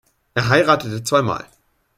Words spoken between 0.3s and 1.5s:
Er heiratete zwei Mal.